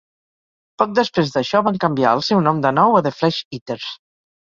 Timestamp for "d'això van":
1.35-1.77